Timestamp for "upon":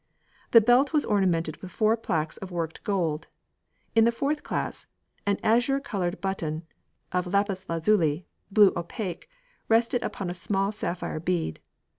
10.01-10.31